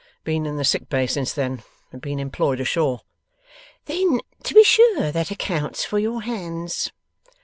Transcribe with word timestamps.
Been 0.23 0.47
in 0.47 0.57
the 0.57 0.65
sick 0.65 0.89
bay 0.89 1.05
since 1.05 1.31
then, 1.31 1.61
and 1.91 2.01
been 2.01 2.17
employed 2.19 2.59
ashore.' 2.59 3.01
'Then, 3.85 4.19
to 4.41 4.55
be 4.55 4.63
sure, 4.63 5.11
that 5.11 5.29
accounts 5.29 5.85
for 5.85 5.99
your 5.99 6.23
hands. 6.23 6.91